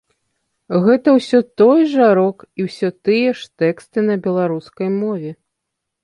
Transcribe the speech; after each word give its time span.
Гэта 0.85 1.09
ўсё 1.17 1.39
той 1.61 1.83
жа 1.91 2.07
рок 2.19 2.37
і 2.61 2.65
усё 2.67 2.89
тыя 3.09 3.29
ж 3.41 3.45
тэксты 3.65 3.99
на 4.09 4.15
беларускай 4.29 4.89
мове. 5.01 5.31